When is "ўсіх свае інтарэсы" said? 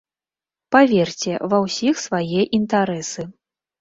1.65-3.21